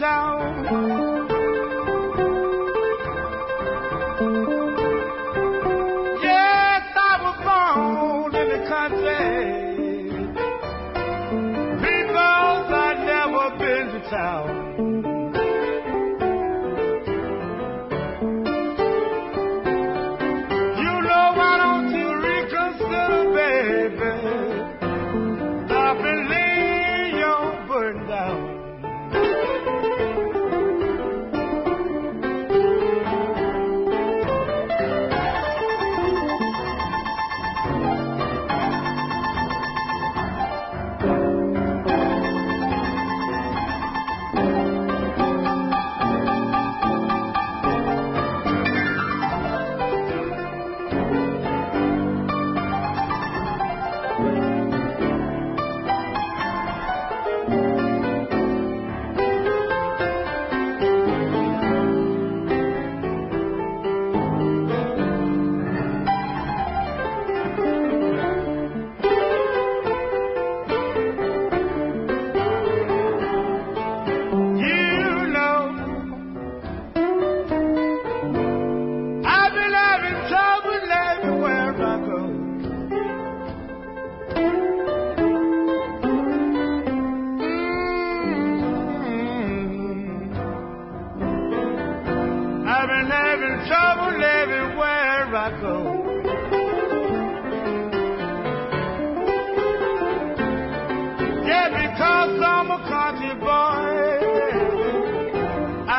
[0.00, 1.13] never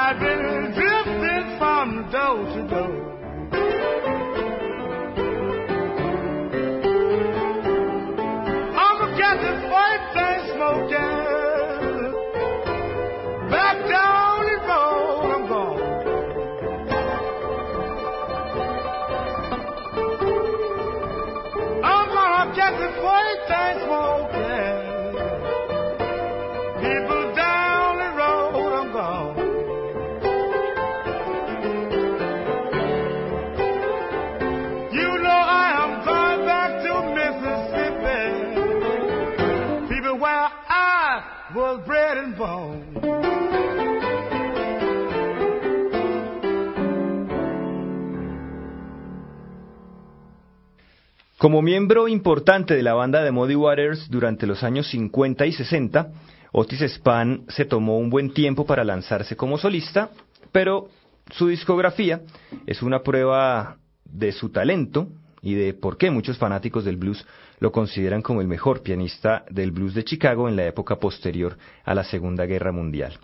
[0.05, 0.44] I've been
[51.37, 56.07] Como miembro importante de la banda de Muddy Waters durante los años 50 y 60,
[56.53, 60.11] Otis Spann se tomó un buen tiempo para lanzarse como solista,
[60.53, 60.87] pero
[61.31, 62.21] su discografía
[62.65, 65.09] es una prueba de su talento
[65.41, 67.25] y de por qué muchos fanáticos del blues
[67.59, 71.93] lo consideran como el mejor pianista del blues de Chicago en la época posterior a
[71.93, 73.19] la Segunda Guerra Mundial.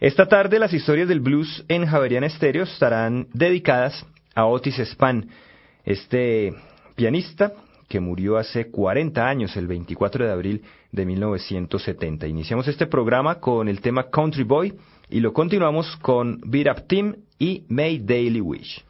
[0.00, 5.28] Esta tarde las historias del blues en Javerian Estéreo estarán dedicadas a Otis Spann,
[5.84, 6.54] este
[6.98, 7.52] pianista
[7.88, 12.26] que murió hace 40 años, el 24 de abril de 1970.
[12.26, 14.74] Iniciamos este programa con el tema Country Boy
[15.08, 18.84] y lo continuamos con Beat Up Team y May Daily Wish.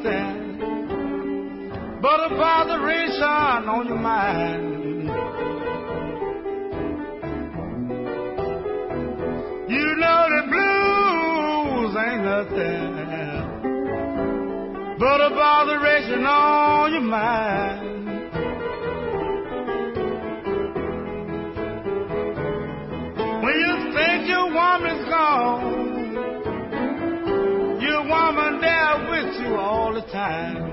[0.00, 0.49] No.
[3.70, 5.06] On your mind.
[9.70, 12.90] You know the blues ain't nothing
[14.98, 17.86] but a botheration on your mind.
[23.42, 26.12] When you think your woman's gone,
[27.80, 30.69] your woman there with you all the time.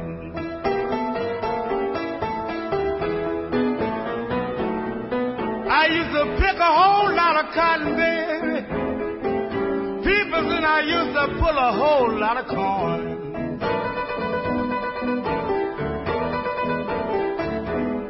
[5.88, 8.60] I used to pick a whole lot of cotton, baby.
[10.04, 13.02] People and I used to pull a whole lot of corn.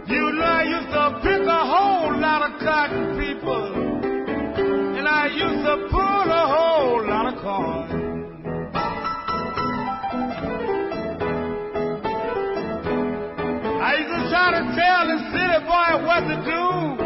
[0.10, 3.66] You know I used to pick a whole lot of cotton, people.
[4.98, 7.88] And I used to pull a whole lot of corn.
[13.86, 16.97] I used to try to tell the city boy what to do.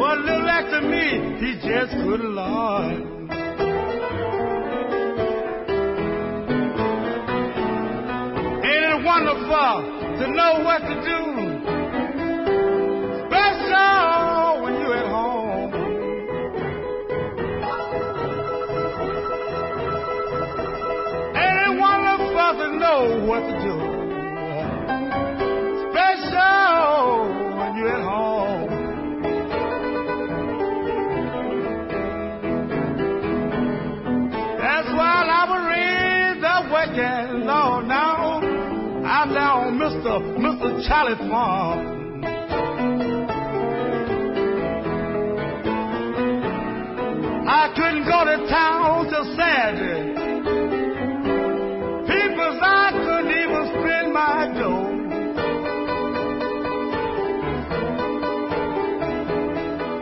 [0.00, 3.28] But little after me, he just couldn't learn.
[8.64, 9.72] Ain't it wonderful
[10.20, 11.29] to know what to do?
[39.80, 40.20] Mr.
[40.36, 40.86] Mr.
[40.86, 42.22] Charlie Farm.
[47.48, 50.12] I couldn't go to town till Saturday.
[52.12, 54.90] People, I couldn't even spend my dough.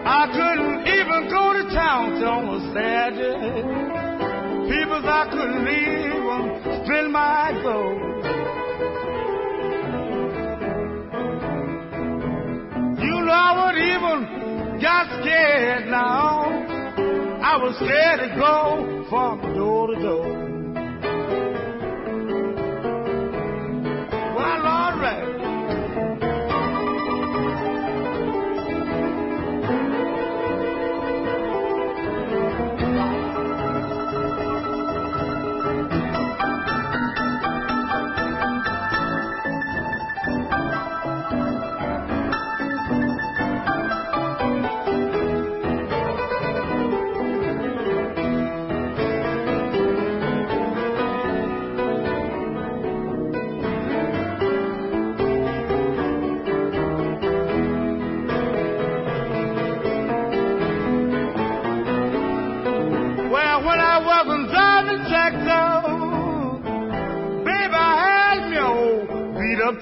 [0.05, 3.63] I couldn't even go to town till on Saturday.
[4.75, 8.08] People, I couldn't even spend my dough.
[13.29, 16.49] You I would even got scared now.
[17.43, 20.29] I was scared to go from door to door.
[24.35, 25.38] Well, all right.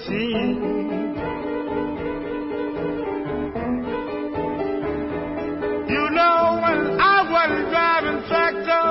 [0.06, 0.62] Team.
[5.88, 8.86] You know, when I wasn't driving tractor,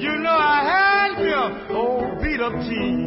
[0.00, 2.98] you know I had me a old beat up team.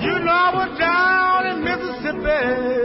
[0.00, 2.81] You know I was down in Mississippi.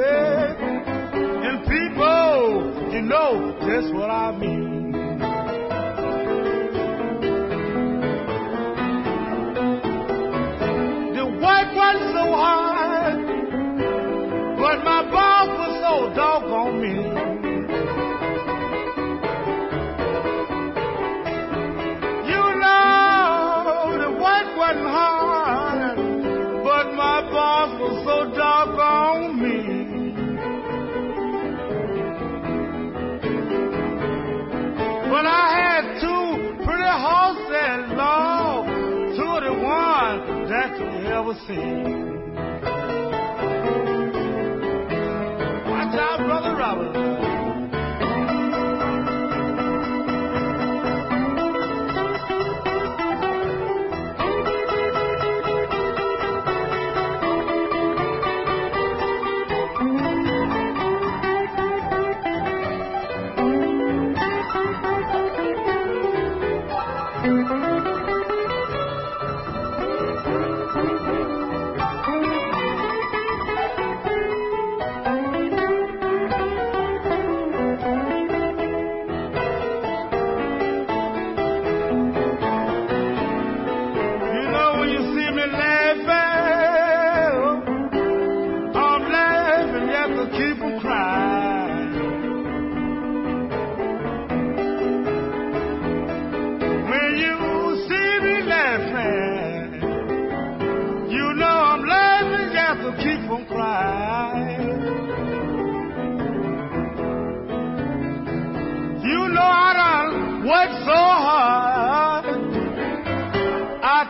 [41.50, 41.97] You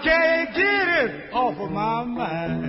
[0.04, 2.67] can't get it off of my mind.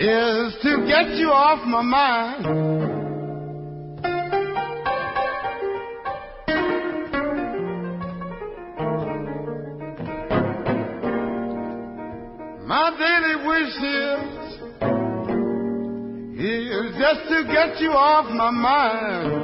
[0.00, 2.44] Is to get you off my mind.
[12.66, 14.22] My daily wishes
[16.40, 19.37] is just to get you off my mind.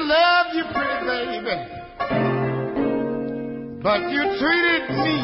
[0.00, 1.56] Love you, pretty baby.
[3.82, 5.14] But you treated me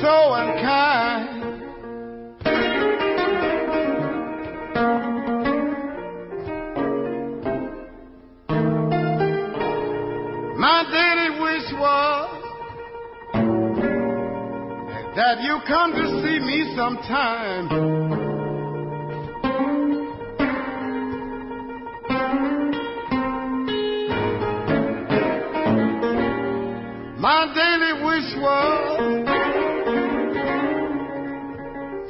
[0.00, 1.42] so unkind.
[10.58, 12.42] My daily wish was
[15.16, 18.01] that you come to see me sometime.
[27.22, 29.22] My daily wish was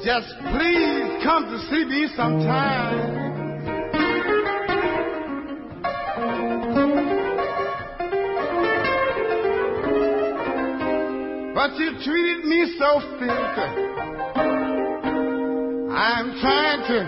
[0.03, 3.21] just please come to see me sometime.
[11.55, 13.71] But you treated me so filthy.
[15.93, 17.05] I'm trying to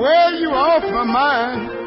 [0.00, 1.77] wear you off my mind.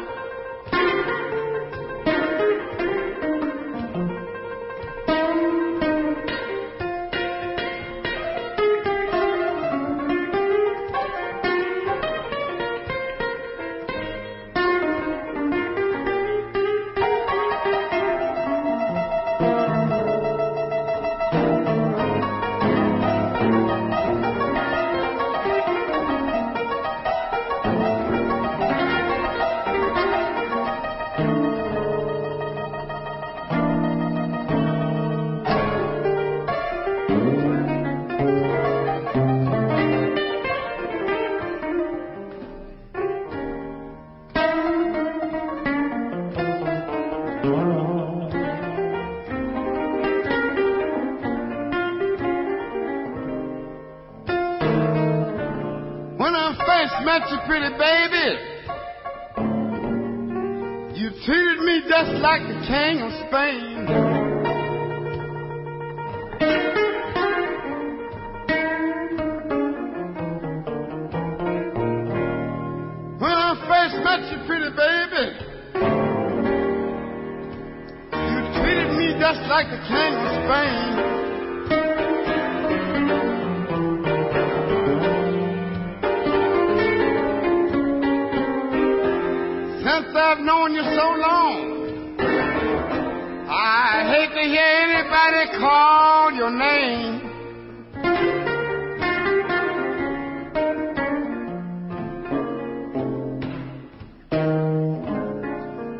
[96.42, 97.22] Your name.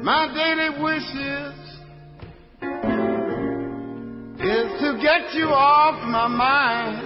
[0.02, 1.58] My daily wish is,
[4.40, 7.01] is to get you off my mind.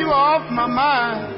[0.00, 1.36] You off my mind.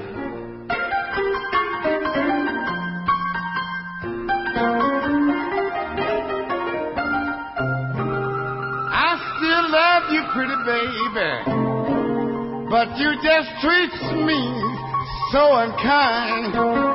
[8.95, 11.33] I still love you, pretty baby,
[12.71, 13.92] but you just treat
[14.25, 14.40] me
[15.33, 16.91] so unkind.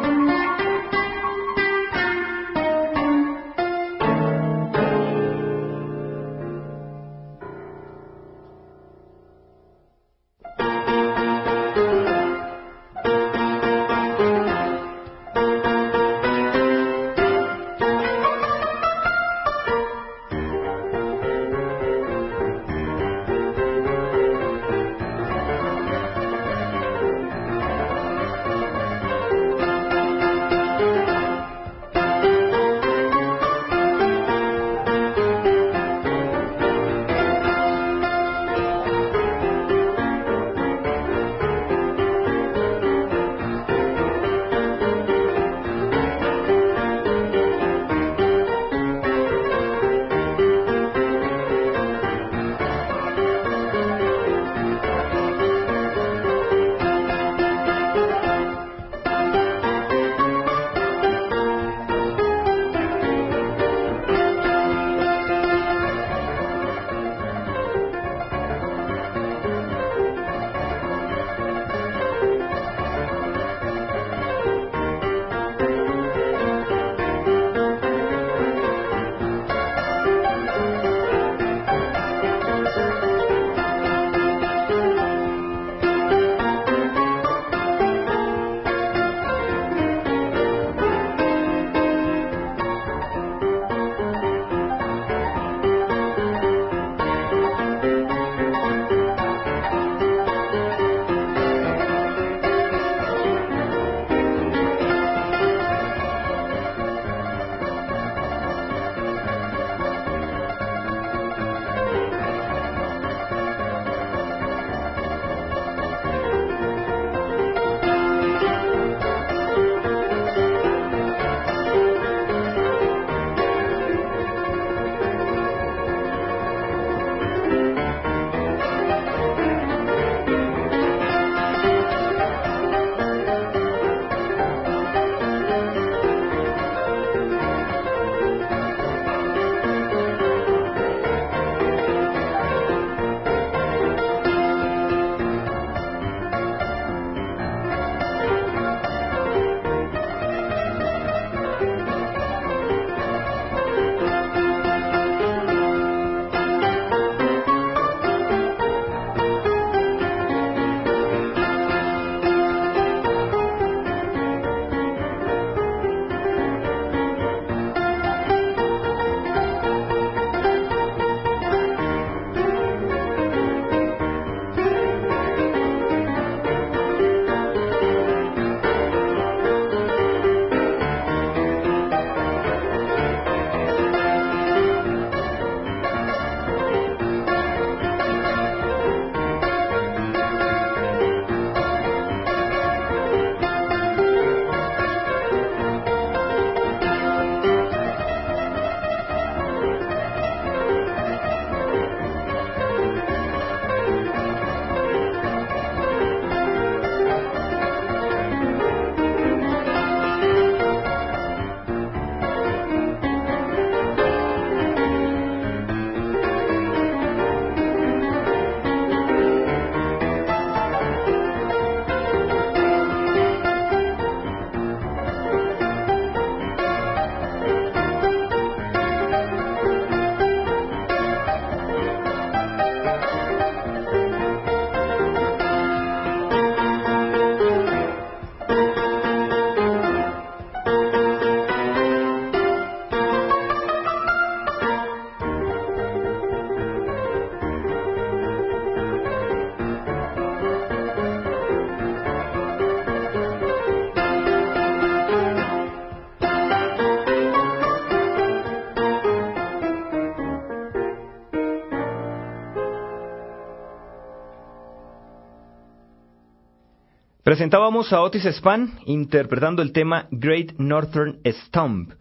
[267.27, 271.91] Presentábamos a Otis Spann interpretando el tema Great Northern Stomp.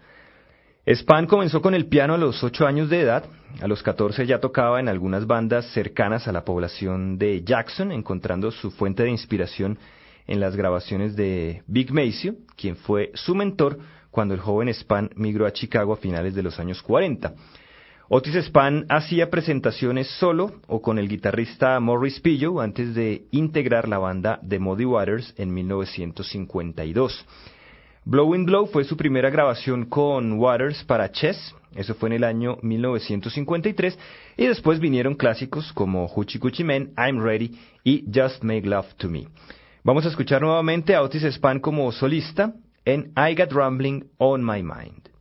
[0.86, 3.24] Spann comenzó con el piano a los 8 años de edad,
[3.60, 8.52] a los 14 ya tocaba en algunas bandas cercanas a la población de Jackson, encontrando
[8.52, 9.80] su fuente de inspiración
[10.28, 13.80] en las grabaciones de Big Maceo, quien fue su mentor
[14.12, 17.34] cuando el joven Spann migró a Chicago a finales de los años 40.
[18.08, 23.98] Otis Spann hacía presentaciones solo o con el guitarrista Morris Pillow antes de integrar la
[23.98, 27.26] banda de Muddy Waters en 1952.
[28.04, 32.58] Blowing Blow fue su primera grabación con Waters para Chess, eso fue en el año
[32.62, 33.98] 1953,
[34.36, 39.08] y después vinieron clásicos como Hoochie Coochie Man, I'm Ready y Just Make Love to
[39.08, 39.26] Me.
[39.82, 44.62] Vamos a escuchar nuevamente a Otis Spann como solista en I Got Rambling on My
[44.62, 45.15] Mind.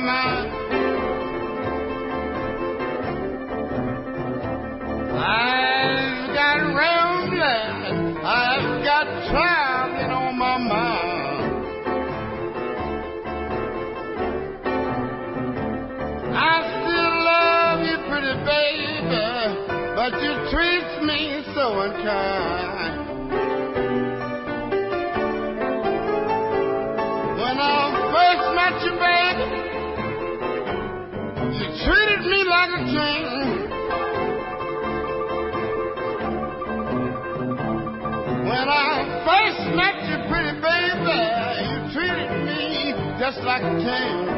[0.00, 0.43] My
[43.60, 44.33] just like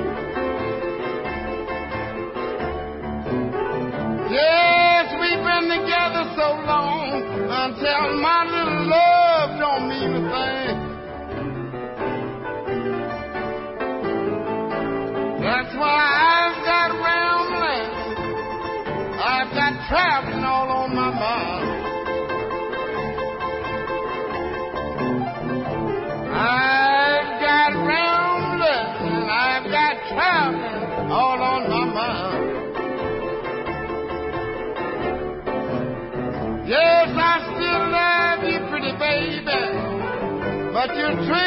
[41.15, 41.46] baby,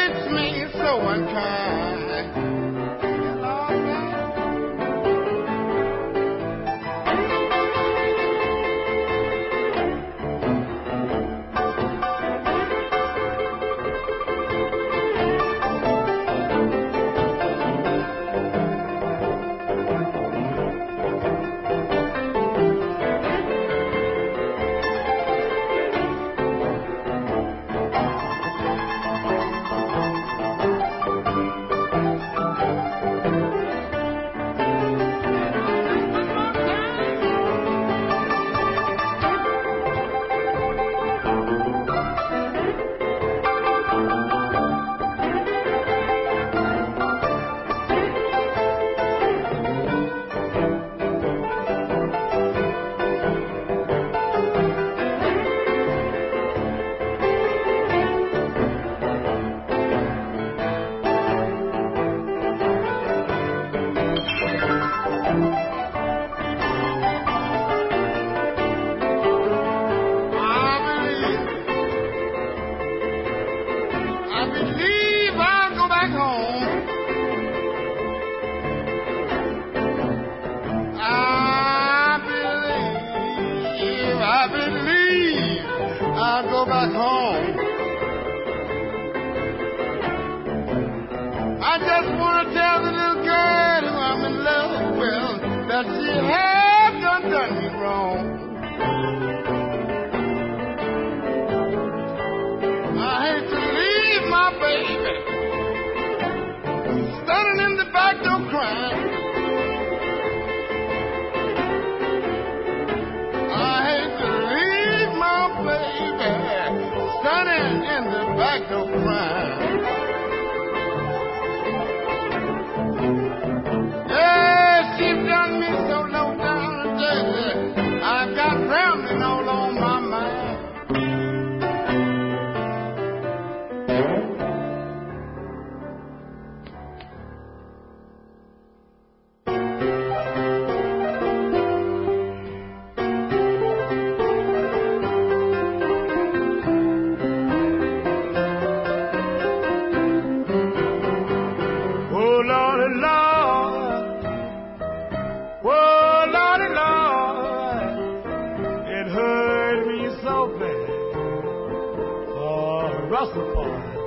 [163.28, 164.00] pond.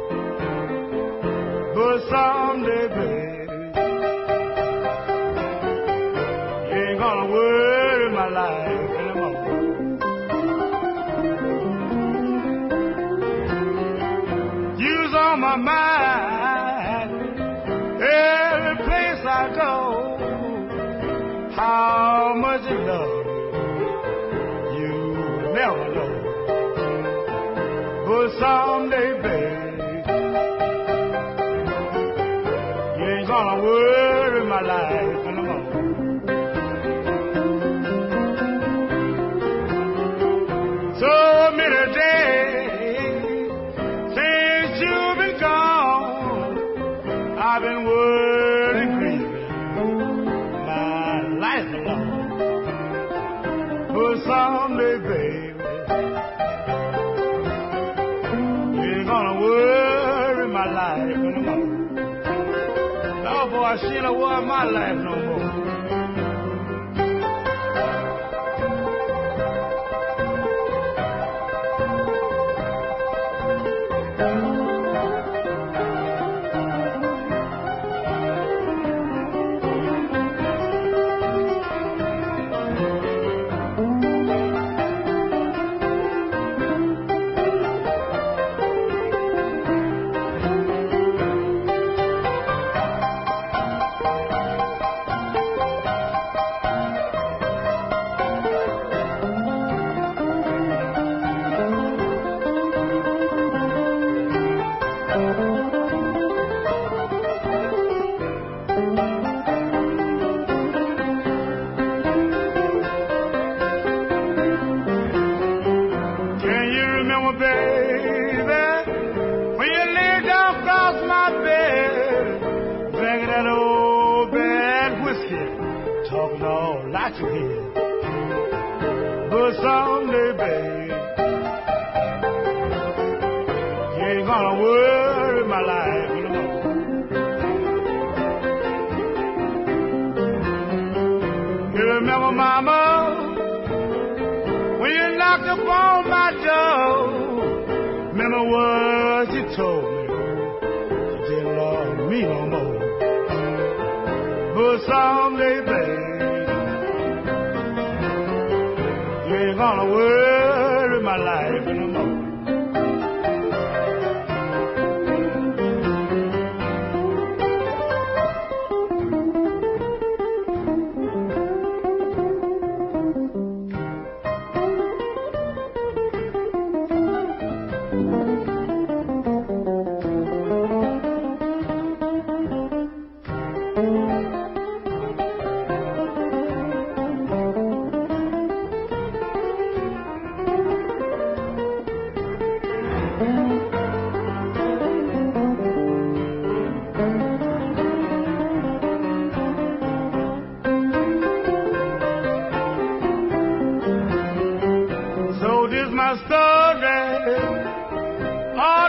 [1.76, 2.42] But someday,
[63.84, 64.93] taasina waa maalahay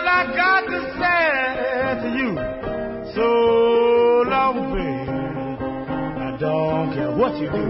[0.04, 1.24] All I got to say
[2.02, 2.30] to you.
[3.14, 3.26] So
[4.28, 5.16] long, baby.
[6.20, 7.66] I don't care what you do.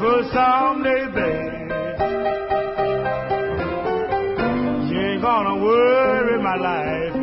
[0.00, 1.64] But someday, baby,
[4.92, 7.14] you ain't gonna worry my life.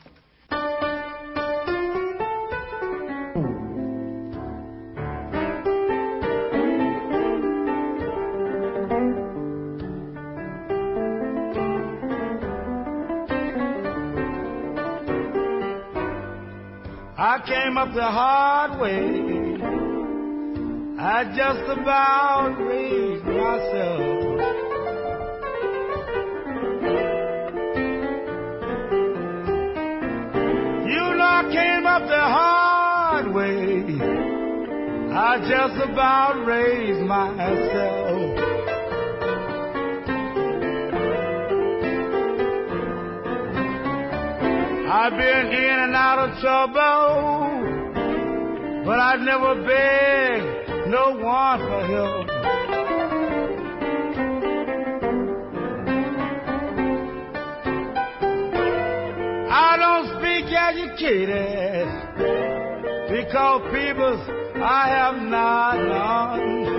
[17.20, 19.37] I came up the hard way.
[21.10, 24.02] I just about raised myself.
[30.86, 33.86] You know I came up the hard way.
[35.16, 38.38] I just about raised myself.
[44.92, 47.24] I've been in and out of trouble,
[48.86, 52.28] but I've never begged no one for help.
[59.50, 61.88] I don't speak educated
[63.12, 64.16] because people
[64.64, 66.78] I have not known.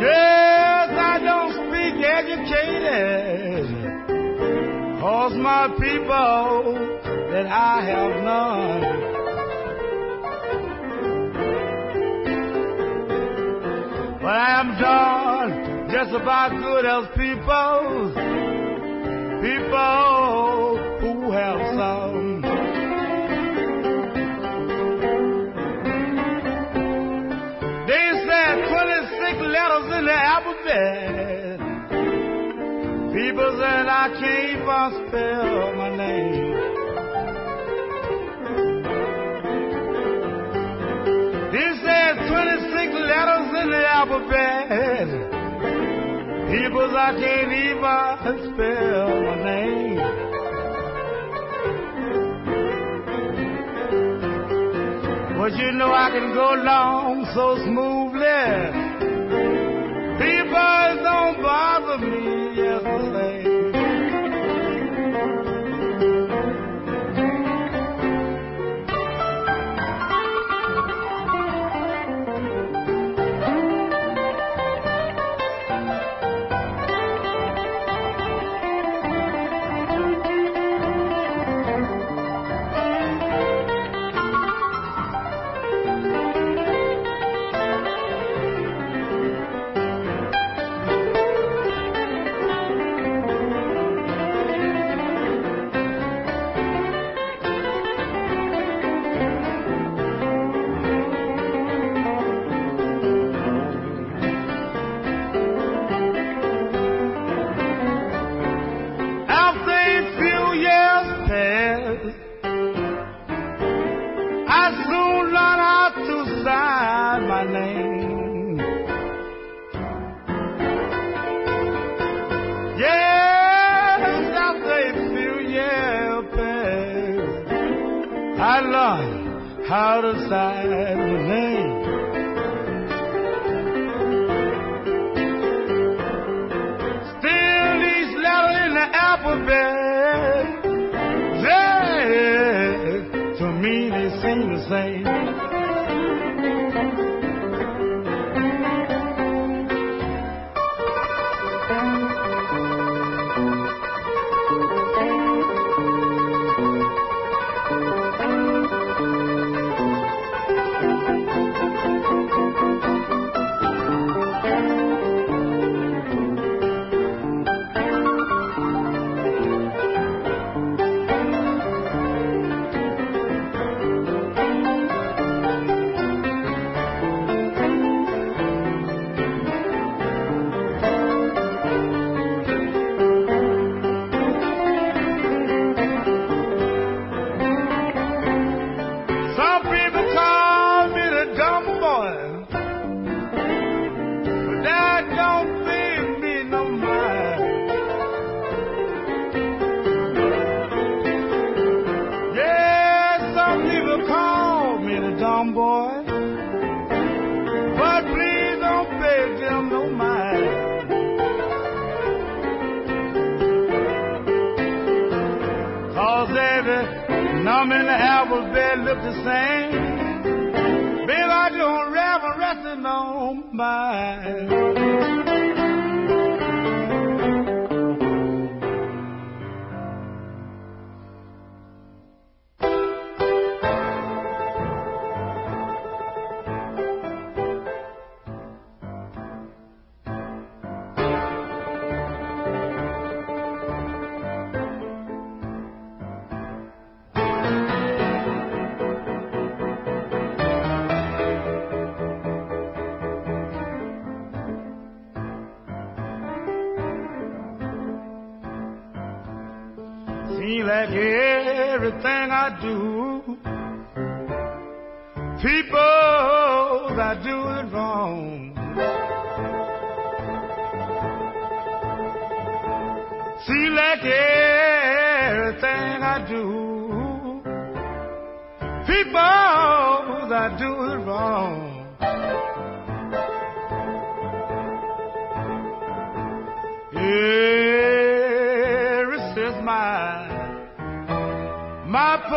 [0.00, 3.66] Yes, I don't speak educated
[5.00, 6.96] cause my people
[7.30, 8.95] that I have none.
[14.26, 18.10] But I am done just about good as people,
[19.38, 22.42] people who have some.
[27.86, 31.58] They said 26 letters in the alphabet.
[33.14, 36.45] People said I can't even spell my name.
[44.16, 45.08] Alphabet.
[46.50, 49.96] People I can't even spell my name.
[55.38, 58.42] But you know I can go along so smoothly.
[60.18, 63.45] People don't bother me yesterday.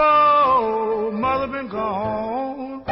[0.10, 2.84] Poor mother been gone,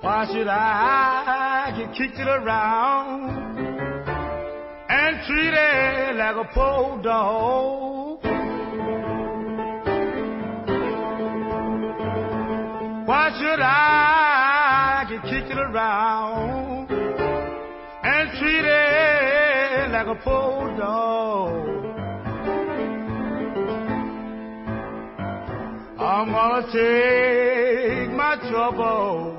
[0.00, 3.30] why should I get kicked around
[4.88, 8.22] and treated like a poor dog?
[13.06, 16.90] Why should I get kicked around
[18.02, 21.75] and treated like a poor dog?
[26.16, 29.36] I'm gonna take my trouble,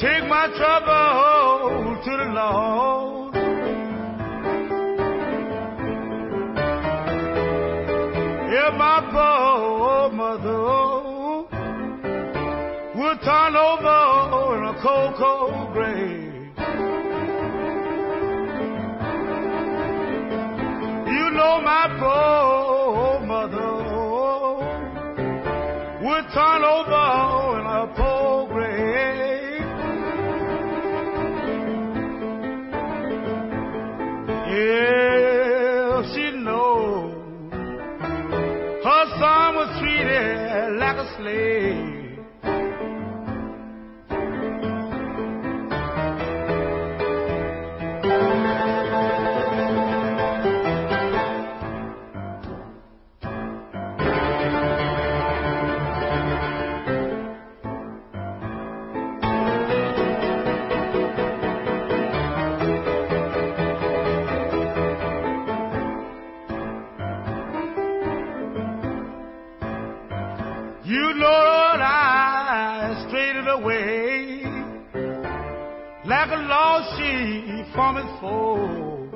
[0.00, 3.34] take my trouble to the Lord.
[8.48, 10.58] If my poor mother
[12.96, 16.32] would turn over in a cold, cold grave.
[21.12, 22.63] You know my poor
[26.32, 29.60] turn over in a cold grave.
[34.54, 37.14] Yeah, she knows
[38.84, 41.83] her son was treated like a slave.
[70.86, 74.44] You know that I strayed away
[76.04, 79.08] like a lost sheep from its fold.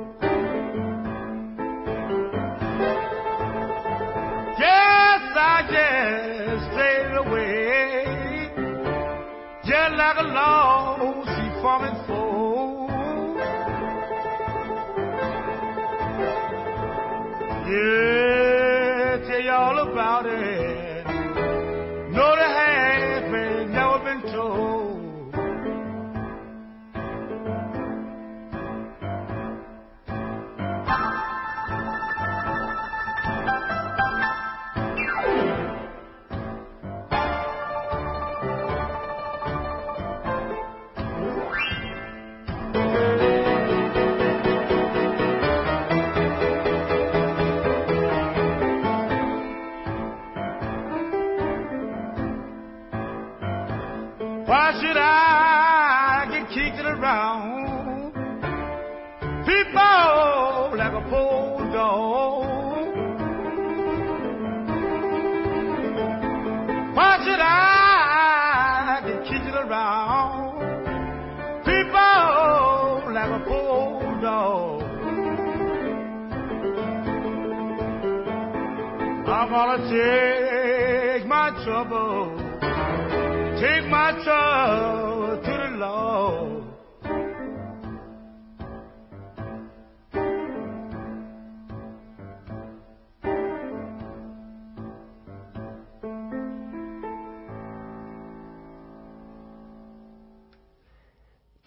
[4.58, 8.48] Yes, I just strayed away
[9.66, 12.88] just like a lost sheep from its fold.
[17.68, 18.07] Yeah,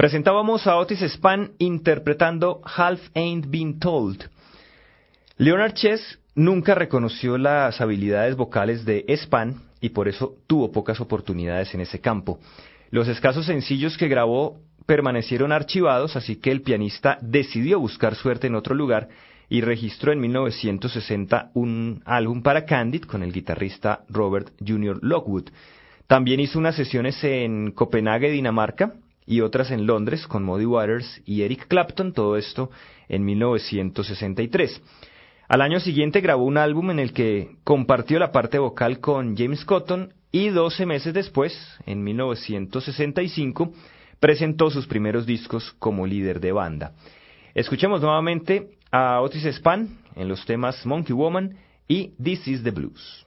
[0.01, 4.31] Presentábamos a Otis Spann interpretando Half Ain't Been Told.
[5.37, 11.75] Leonard Chess nunca reconoció las habilidades vocales de Spann y por eso tuvo pocas oportunidades
[11.75, 12.39] en ese campo.
[12.89, 18.55] Los escasos sencillos que grabó permanecieron archivados, así que el pianista decidió buscar suerte en
[18.55, 19.07] otro lugar
[19.49, 24.97] y registró en 1960 un álbum para Candid con el guitarrista Robert Jr.
[25.03, 25.51] Lockwood.
[26.07, 28.95] También hizo unas sesiones en Copenhague, Dinamarca,
[29.25, 32.71] y otras en Londres con Muddy Waters y Eric Clapton, todo esto
[33.07, 34.81] en 1963.
[35.47, 39.65] Al año siguiente grabó un álbum en el que compartió la parte vocal con James
[39.65, 41.53] Cotton y 12 meses después,
[41.85, 43.73] en 1965,
[44.19, 46.93] presentó sus primeros discos como líder de banda.
[47.53, 51.57] Escuchemos nuevamente a Otis Spann en los temas Monkey Woman
[51.87, 53.25] y This is the Blues.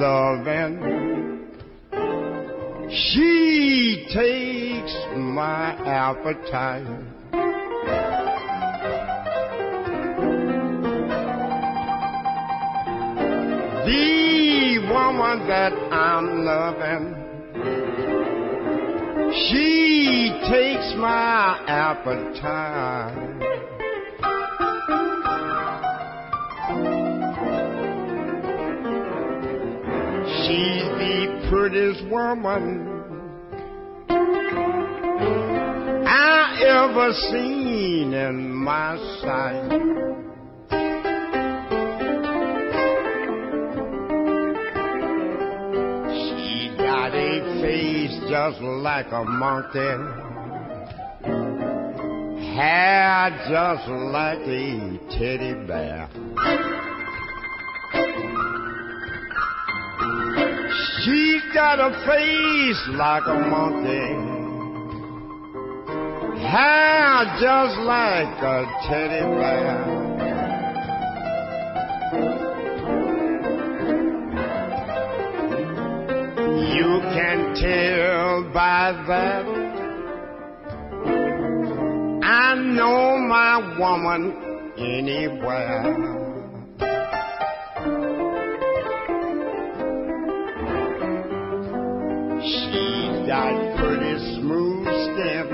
[0.00, 1.06] Loving.
[2.90, 6.86] She takes my appetite.
[13.86, 17.14] The woman that I'm loving,
[19.48, 23.45] she takes my appetite.
[30.46, 32.86] She's the prettiest woman
[36.06, 39.70] I ever seen in my sight.
[46.14, 49.96] She got a face just like a monkey,
[52.54, 56.75] hair just like a teddy bear.
[61.06, 64.10] She's got a face like a monkey,
[66.42, 69.86] hair just like a teddy bear.
[76.74, 79.46] You can tell by that
[82.24, 86.25] I know my woman anywhere.
[93.26, 95.48] Got pretty smooth skin,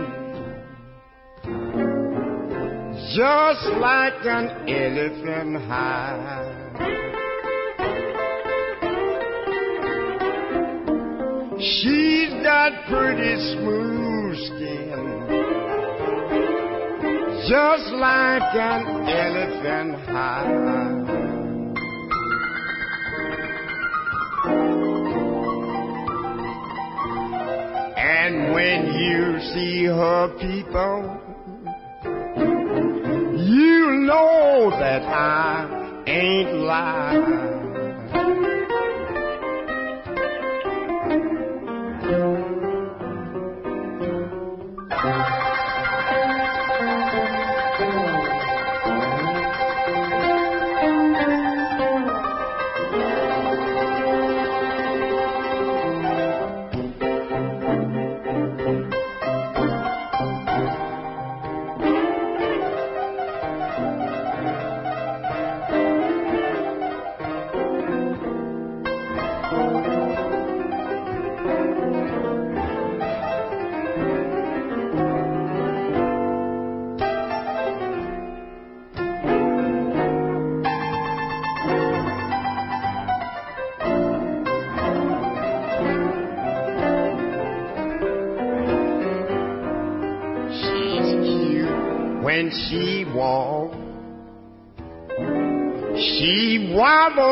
[3.16, 6.48] just like an elephant high.
[11.58, 15.02] She's got pretty smooth skin,
[17.48, 20.91] just like an elephant high.
[28.62, 31.20] When you see her people,
[33.36, 37.72] you know that I ain't lying.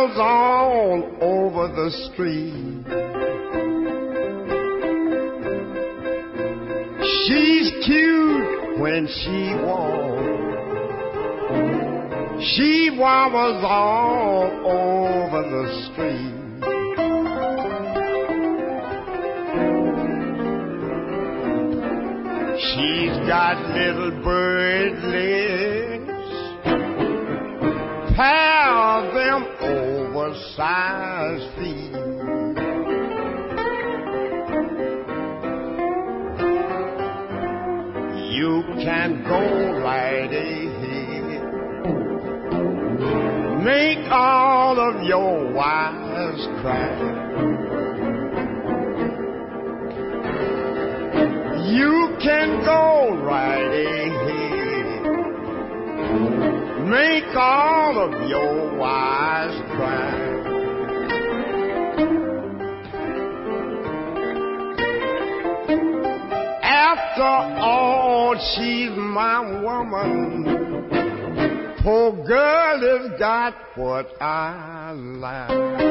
[0.01, 2.55] Wobbles all over the street.
[7.27, 10.01] She's cute when she walks.
[12.57, 16.37] She wobbles all over the street.
[22.73, 24.50] She's got little bird
[51.71, 54.51] You can go right ahead.
[56.89, 60.31] Make all of your wives cry.
[66.65, 67.23] After
[67.63, 70.45] all, she's my woman.
[71.85, 75.90] Poor girl has got what I like.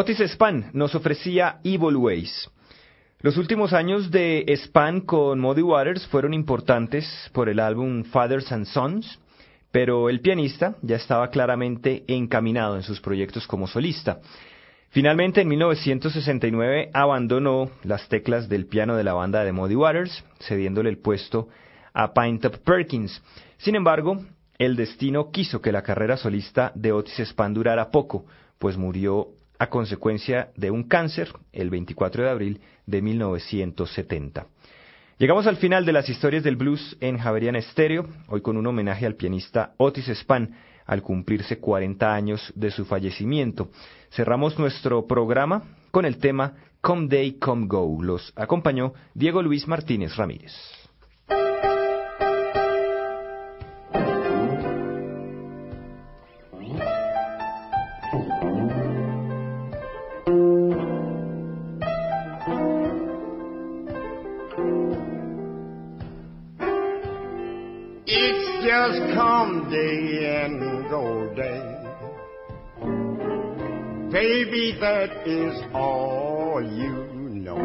[0.00, 2.48] Otis Spann nos ofrecía Evil Ways.
[3.20, 8.64] Los últimos años de Spann con Muddy Waters fueron importantes por el álbum Fathers and
[8.66, 9.18] Sons,
[9.70, 14.20] pero el pianista ya estaba claramente encaminado en sus proyectos como solista.
[14.90, 20.88] Finalmente, en 1969 abandonó las teclas del piano de la banda de Muddy Waters, cediéndole
[20.88, 21.48] el puesto
[21.92, 23.22] a Pinetop Perkins.
[23.58, 24.24] Sin embargo,
[24.58, 28.24] el destino quiso que la carrera solista de Otis Spann durara poco,
[28.58, 34.46] pues murió a consecuencia de un cáncer el 24 de abril de 1970.
[35.18, 39.04] Llegamos al final de las historias del blues en Javerian Estéreo, hoy con un homenaje
[39.04, 40.54] al pianista Otis Spann
[40.86, 43.68] al cumplirse 40 años de su fallecimiento.
[44.12, 48.00] Cerramos nuestro programa con el tema Come Day, Come Go.
[48.00, 50.52] Los acompañó Diego Luis Martínez Ramírez.
[74.80, 76.94] That is all you
[77.34, 77.58] know.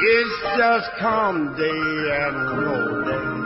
[0.00, 3.38] It's just come day and go day.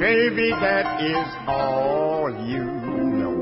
[0.00, 2.64] Baby, that is all you
[3.20, 3.38] know.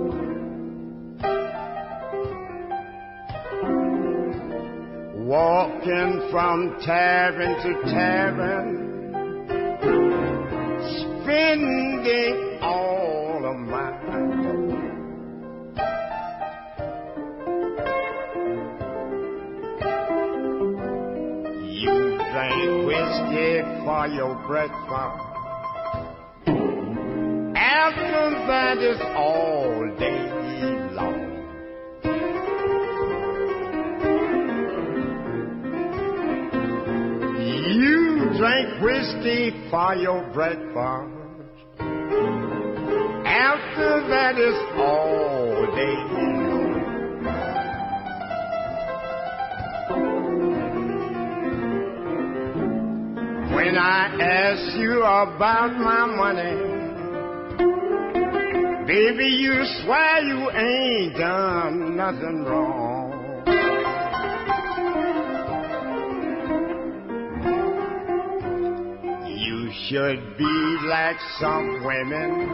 [5.25, 8.69] Walking from tavern to tavern,
[11.23, 12.47] spending
[23.99, 25.24] for your breakfast.
[27.57, 30.22] After that is all day
[30.94, 31.18] long.
[37.66, 41.11] You drink whiskey for your breakfast.
[43.26, 46.28] After that is all day
[53.79, 56.79] ask you about my money.
[58.87, 63.45] Baby, you swear you ain't done nothing wrong.
[69.26, 72.49] You should be like some women.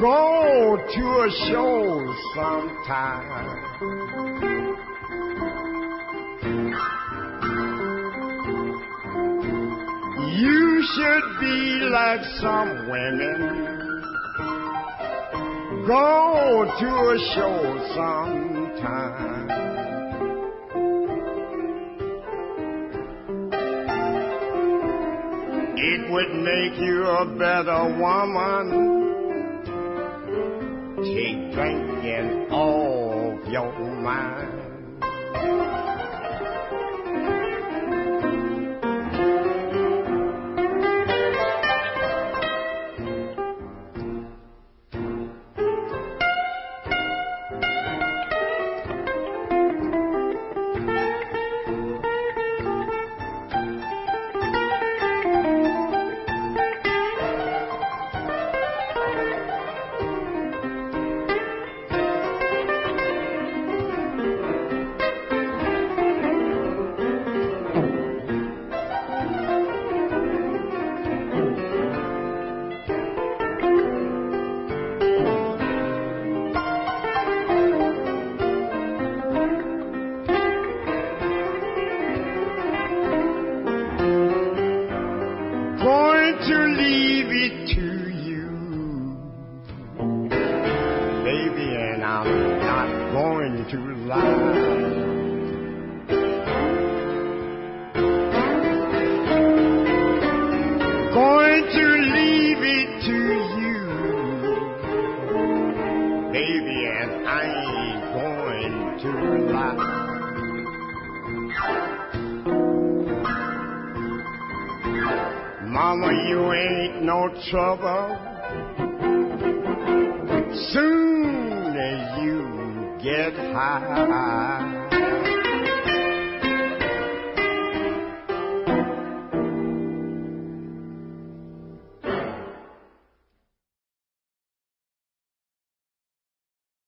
[0.00, 3.59] Go to a show sometime.
[10.40, 13.40] You should be like some women.
[15.86, 17.60] Go to a show
[17.94, 19.50] sometime.
[25.76, 28.66] It would make you a better woman.
[31.04, 34.60] Take drinking off your mind.